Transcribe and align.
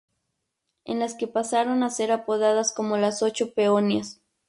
En 0.83 0.97
las 0.99 1.13
que 1.13 1.27
pasaron 1.27 1.83
a 1.83 1.91
ser 1.91 2.11
apodadas 2.11 2.73
como 2.73 2.97
las 2.97 3.21
"Ocho 3.21 3.53
Peonías". 3.53 4.19